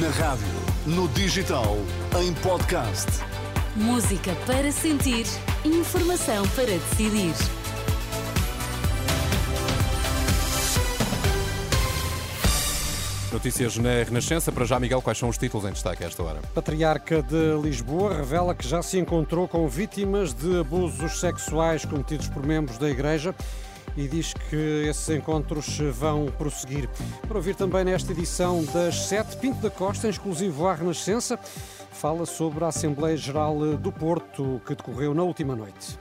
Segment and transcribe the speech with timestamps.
[0.00, 0.46] Na rádio,
[0.86, 1.76] no digital,
[2.18, 3.08] em podcast.
[3.76, 5.26] Música para sentir,
[5.66, 7.34] informação para decidir.
[13.30, 14.50] Notícias na Renascença.
[14.50, 16.40] Para já, Miguel, quais são os títulos em destaque a esta hora?
[16.54, 22.46] Patriarca de Lisboa revela que já se encontrou com vítimas de abusos sexuais cometidos por
[22.46, 23.34] membros da Igreja
[23.96, 26.88] e diz que esses encontros vão prosseguir.
[27.26, 31.38] Para ouvir também nesta edição das sete, Pinto da Costa, em exclusivo à Renascença,
[31.90, 35.98] fala sobre a Assembleia Geral do Porto que decorreu na última noite.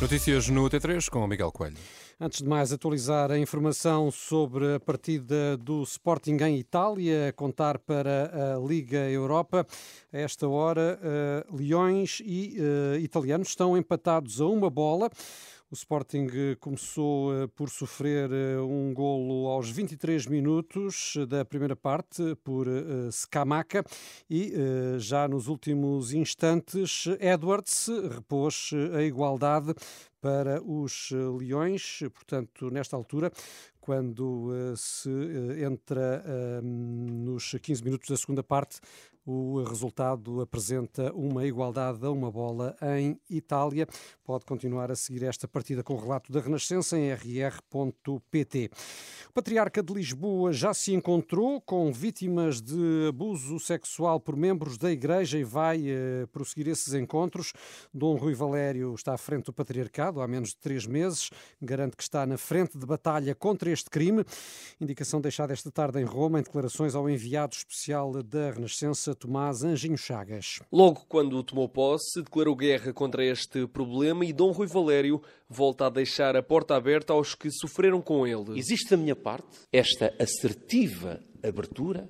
[0.00, 1.76] Notícias no T3 com o Miguel Coelho.
[2.22, 8.56] Antes de mais, atualizar a informação sobre a partida do Sporting em Itália, contar para
[8.56, 9.66] a Liga Europa.
[10.12, 15.08] A esta hora, uh, Leões e uh, italianos estão empatados a uma bola.
[15.72, 16.26] O Sporting
[16.58, 22.66] começou eh, por sofrer um golo aos 23 minutos da primeira parte por
[23.12, 23.84] Scamaca
[24.28, 24.52] e
[24.98, 29.72] já nos últimos instantes Edwards repôs a igualdade
[30.20, 33.30] para os Leões, portanto, nesta altura,
[33.80, 35.08] quando se
[35.64, 38.80] entra nos 15 minutos da segunda parte,
[39.30, 43.86] o resultado apresenta uma igualdade a uma bola em Itália.
[44.24, 48.70] Pode continuar a seguir esta partida com o relato da Renascença em rr.pt.
[49.28, 54.90] O Patriarca de Lisboa já se encontrou com vítimas de abuso sexual por membros da
[54.90, 57.52] Igreja e vai uh, prosseguir esses encontros.
[57.94, 61.30] Dom Rui Valério está à frente do Patriarcado há menos de três meses,
[61.62, 64.24] garante que está na frente de batalha contra este crime.
[64.80, 69.98] Indicação deixada esta tarde em Roma em declarações ao enviado especial da Renascença, Tomás Anjinho
[69.98, 70.60] Chagas.
[70.72, 75.90] Logo quando tomou posse, declarou guerra contra este problema e Dom Rui Valério volta a
[75.90, 78.58] deixar a porta aberta aos que sofreram com ele.
[78.58, 82.08] Existe da minha parte esta assertiva abertura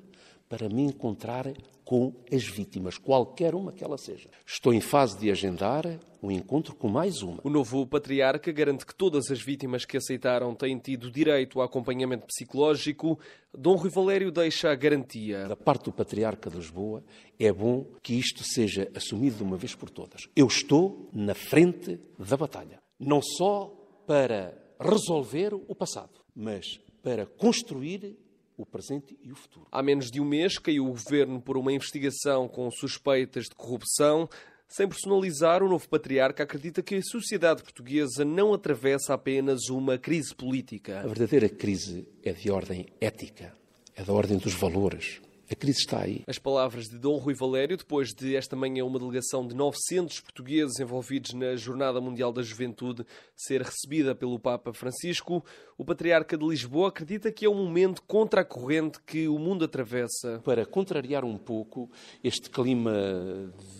[0.50, 1.46] para me encontrar
[1.84, 4.28] com as vítimas, qualquer uma que ela seja.
[4.44, 5.84] Estou em fase de agendar
[6.20, 7.38] um encontro com mais uma.
[7.44, 12.26] O novo patriarca garante que todas as vítimas que aceitaram têm tido direito a acompanhamento
[12.26, 13.16] psicológico.
[13.56, 15.46] Dom Rui Valério deixa a garantia.
[15.46, 17.04] Da parte do patriarca de Lisboa,
[17.38, 20.28] é bom que isto seja assumido de uma vez por todas.
[20.34, 22.80] Eu estou na frente da batalha.
[22.98, 23.72] Não só
[24.04, 28.18] para resolver o passado, mas para construir
[28.62, 29.66] o presente e o futuro.
[29.70, 34.28] Há menos de um mês caiu o governo por uma investigação com suspeitas de corrupção.
[34.68, 40.34] Sem personalizar, o novo patriarca acredita que a sociedade portuguesa não atravessa apenas uma crise
[40.34, 41.00] política.
[41.00, 43.52] A verdadeira crise é de ordem ética,
[43.96, 46.22] é da ordem dos valores, a crise está aí.
[46.28, 50.78] As palavras de Dom Rui Valério, depois de esta manhã uma delegação de 900 portugueses
[50.78, 55.44] envolvidos na Jornada Mundial da Juventude ser recebida pelo Papa Francisco,
[55.76, 59.64] o Patriarca de Lisboa acredita que é um momento contra a corrente que o mundo
[59.64, 60.40] atravessa.
[60.44, 61.90] Para contrariar um pouco
[62.22, 62.92] este clima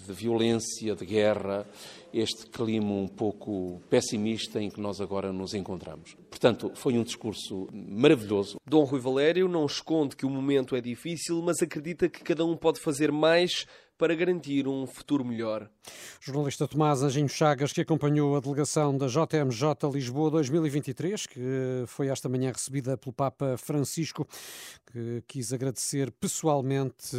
[0.07, 1.65] de violência, de guerra,
[2.13, 6.15] este clima um pouco pessimista em que nós agora nos encontramos.
[6.29, 8.57] Portanto, foi um discurso maravilhoso.
[8.67, 12.57] Dom Rui Valério não esconde que o momento é difícil, mas acredita que cada um
[12.57, 13.67] pode fazer mais
[14.01, 15.69] para garantir um futuro melhor.
[16.23, 22.27] Jornalista Tomás Anjinho Chagas, que acompanhou a delegação da JMJ Lisboa 2023, que foi esta
[22.27, 24.27] manhã recebida pelo Papa Francisco,
[24.91, 27.15] que quis agradecer pessoalmente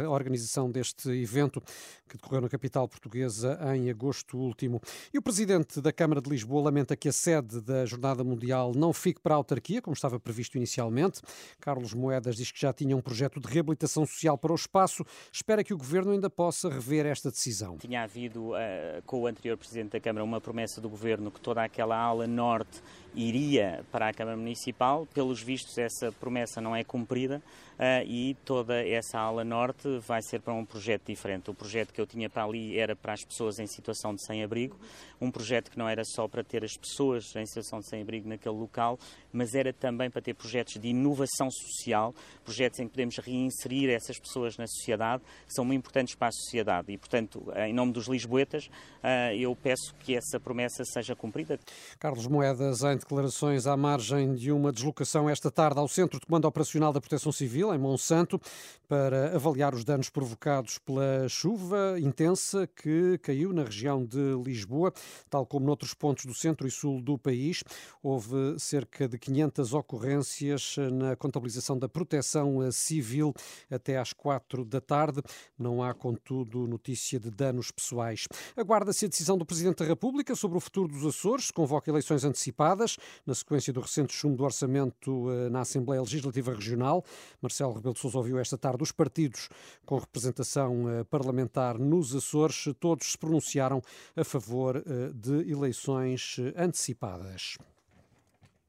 [0.00, 1.60] a organização deste evento
[2.08, 4.80] que decorreu na capital portuguesa em agosto último.
[5.12, 8.92] E o presidente da Câmara de Lisboa lamenta que a sede da Jornada Mundial não
[8.92, 11.20] fique para a autarquia, como estava previsto inicialmente.
[11.58, 15.04] Carlos Moedas diz que já tinha um projeto de reabilitação social para o espaço.
[15.32, 17.76] Espera que o governo ainda possa rever esta decisão.
[17.78, 21.62] Tinha havido, uh, com o anterior Presidente da Câmara, uma promessa do Governo que toda
[21.62, 22.80] aquela ala norte
[23.14, 25.06] iria para a Câmara Municipal.
[25.12, 27.42] Pelos vistos, essa promessa não é cumprida
[27.74, 31.50] uh, e toda essa ala norte vai ser para um projeto diferente.
[31.50, 34.76] O projeto que eu tinha para ali era para as pessoas em situação de sem-abrigo,
[35.20, 38.56] um projeto que não era só para ter as pessoas em situação de sem-abrigo naquele
[38.56, 38.98] local,
[39.32, 44.18] mas era também para ter projetos de inovação social, projetos em que podemos reinserir essas
[44.18, 46.92] pessoas na sociedade, que são muito importantes para a sociedade.
[46.92, 51.58] E, portanto, em nome dos lisboetas, uh, eu peço que essa promessa seja cumprida.
[51.98, 56.46] Carlos Moedas, em declarações à margem de uma deslocação esta tarde ao Centro de Comando
[56.46, 58.40] Operacional da Proteção Civil, em Monsanto,
[58.88, 64.92] para avaliar os danos provocados pela chuva intensa que caiu na região de Lisboa,
[65.30, 67.62] tal como noutros pontos do centro e sul do país.
[68.02, 73.32] Houve cerca de 500 ocorrências na contabilização da proteção civil
[73.70, 75.22] até às quatro da tarde.
[75.58, 78.26] Não Há, contudo, notícia de danos pessoais.
[78.56, 82.96] Aguarda-se a decisão do Presidente da República sobre o futuro dos Açores, convoca eleições antecipadas,
[83.26, 87.04] na sequência do recente chumbo do orçamento eh, na Assembleia Legislativa Regional.
[87.40, 89.48] Marcelo Rebelo de Sousa ouviu esta tarde os partidos
[89.84, 92.68] com representação eh, parlamentar nos Açores.
[92.78, 93.82] Todos se pronunciaram
[94.14, 97.56] a favor eh, de eleições antecipadas.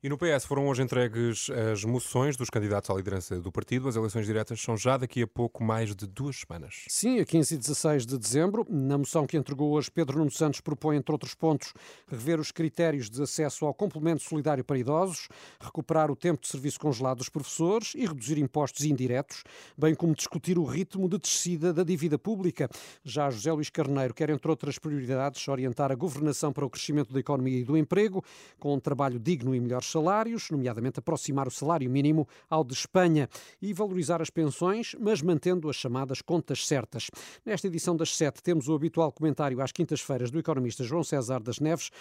[0.04, 3.88] E no PS foram hoje entregues as moções dos candidatos à liderança do partido.
[3.88, 6.84] As eleições diretas são já daqui a pouco mais de duas semanas.
[6.90, 8.68] Sim, a 15 e 16 de dezembro.
[8.70, 11.74] Na moção que entregou hoje, Pedro Nuno Santos propõe, entre outros pontos,
[12.06, 16.82] rever os critérios de acesso ao complemento solidário para idosos, recuperar o tempo de serviço
[16.82, 19.46] congelado dos professores e reduzir impostos indiretos,
[19.78, 22.70] bem como discutir o ritmo de descida da dívida pública.
[23.06, 27.22] Já José Luís Carneiro quer, entre outras prioridades, orientar a governação para o crescimento da
[27.22, 28.22] economia e do emprego,
[28.60, 33.30] com um trabalho digno e melhores salários, nomeadamente aproximar o salário mínimo ao de Espanha
[33.62, 37.10] e valorizar as pensões, mas mantendo as chamadas contas certas.
[37.46, 41.60] Nesta edição das sete temos o habitual comentário às quintas-feiras do economista João César das
[41.60, 41.92] Neves.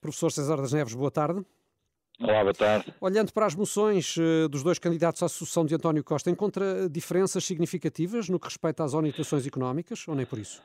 [0.00, 1.44] Professor César das Neves, boa tarde.
[2.20, 2.92] Olá, boa tarde.
[3.00, 7.44] Olhando para as moções eh, dos dois candidatos à sucessão de António Costa, encontra diferenças
[7.44, 10.60] significativas no que respeita às orientações económicas ou nem por isso?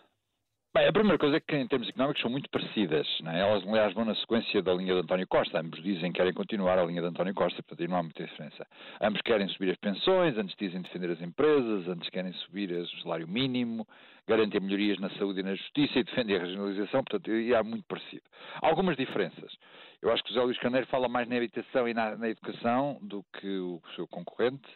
[0.76, 3.08] Bem, a primeira coisa é que em termos económicos são muito parecidas.
[3.28, 3.42] É?
[3.42, 5.60] Elas, aliás, vão na sequência da linha de António Costa.
[5.60, 8.66] Ambos dizem que querem continuar a linha de António Costa, portanto não há muita diferença.
[9.00, 13.28] Ambos querem subir as pensões, antes dizem defender as empresas, antes querem subir o salário
[13.28, 13.88] mínimo,
[14.28, 18.24] garantir melhorias na saúde e na justiça e defender a regionalização, portanto, há muito parecido.
[18.60, 19.56] Há algumas diferenças.
[20.02, 22.98] Eu acho que o José Luís Carneiro fala mais na habitação e na, na educação
[23.00, 24.68] do que o seu concorrente.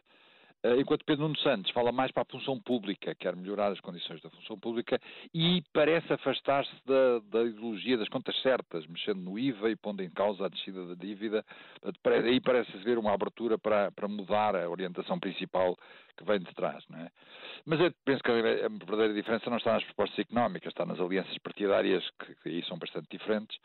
[0.63, 4.21] Eh, enquanto Pedro Nuno Santos fala mais para a função pública, quer melhorar as condições
[4.21, 4.99] da função pública
[5.33, 10.09] e parece afastar-se da, da, ideologia das contas certas, mexendo no IVA e pondo em
[10.09, 11.45] causa a descida da dívida.
[12.23, 15.77] Aí parece haver uma abertura para, para mudar a orientação principal
[16.17, 16.83] que vem de trás.
[16.89, 17.09] Não é?
[17.65, 21.37] Mas eu penso que a verdadeira diferença não está nas propostas económicas, está nas alianças
[21.37, 23.57] partidárias, que, que aí são bastante diferentes.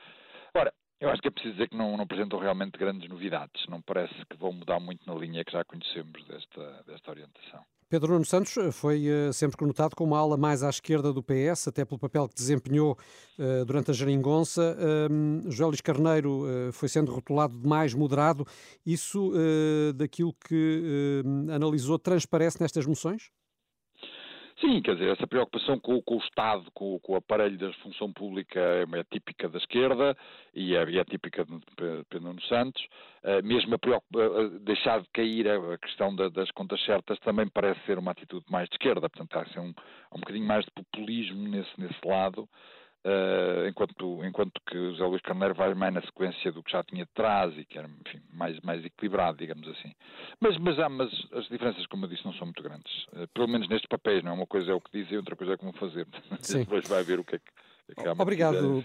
[1.02, 3.66] Eu acho que é preciso dizer que não, não apresentam realmente grandes novidades.
[3.68, 7.60] Não parece que vão mudar muito na linha que já conhecemos desta, desta orientação.
[7.90, 11.66] Pedro Nuno Santos foi uh, sempre conotado como uma ala mais à esquerda do PS,
[11.66, 12.96] até pelo papel que desempenhou
[13.36, 14.76] uh, durante a geringonça.
[14.78, 18.46] Uh, José Luís Carneiro eh, foi sendo rotulado de mais moderado.
[18.86, 19.32] Isso,
[19.96, 21.22] daquilo que
[21.52, 23.30] analisou, transparece nestas moções?
[24.62, 28.12] Sim, quer dizer, essa preocupação com, com o Estado, com, com, o aparelho da função
[28.12, 30.16] pública é, é típica da esquerda
[30.54, 31.60] e é, é típica de
[32.08, 32.80] Pedro Santos.
[33.24, 37.84] Uh, mesmo a, a, deixar de cair a, questão da, das contas certas também parece
[37.86, 39.74] ser uma atitude mais de esquerda, portanto há, um,
[40.12, 42.48] há um bocadinho mais de populismo nesse, nesse lado.
[43.04, 46.84] Uh, enquanto, enquanto que o José Luís Carneiro vai mais na sequência do que já
[46.84, 49.92] tinha de trás e que era enfim, mais, mais equilibrado, digamos assim.
[50.38, 53.04] Mas, mas, há, mas as diferenças, como eu disse, não são muito grandes.
[53.06, 54.34] Uh, pelo menos nestes papéis, não é?
[54.34, 56.06] Uma coisa é o que dizem, outra coisa é como fazer.
[56.54, 57.52] Depois vai ver o que é que
[58.18, 58.82] Obrigado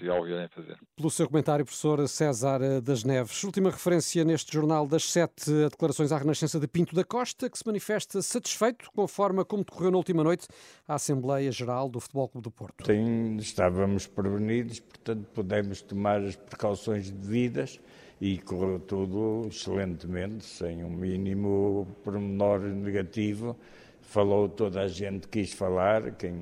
[0.96, 3.44] pelo seu comentário, professor César das Neves.
[3.44, 7.66] Última referência neste jornal das sete declarações à Renascença de Pinto da Costa, que se
[7.66, 10.48] manifesta satisfeito com a forma como decorreu na última noite
[10.88, 12.86] a Assembleia Geral do Futebol Clube do Porto.
[12.86, 17.80] Sim, estávamos prevenidos, portanto pudemos tomar as precauções devidas
[18.20, 23.56] e correu tudo excelentemente, sem um mínimo pormenor negativo.
[24.02, 26.34] Falou toda a gente que quis falar, quem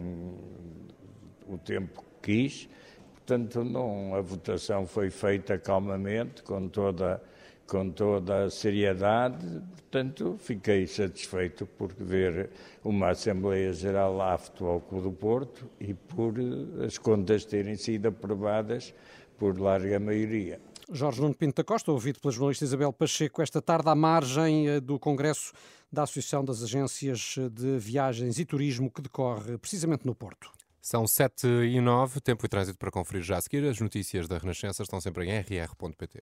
[1.47, 2.67] o tempo quis.
[3.13, 7.21] Portanto, não, a votação foi feita calmamente, com toda,
[7.67, 9.61] com toda a seriedade.
[9.75, 12.49] Portanto, fiquei satisfeito por ver
[12.83, 16.33] uma Assembleia Geral lá Futebol Clube do Porto e por
[16.85, 18.93] as contas terem sido aprovadas
[19.37, 20.59] por larga maioria.
[20.91, 24.79] Jorge Nuno Pinto da Costa, ouvido pela jornalista Isabel Pacheco esta tarde à margem eh,
[24.79, 25.51] do Congresso
[25.91, 30.54] da Associação das Agências de Viagens e Turismo que decorre precisamente no Porto.
[30.87, 33.67] São 7 e 9, tempo e trânsito para conferir já a seguir.
[33.67, 36.13] As notícias da Renascença estão sempre em rr.pt.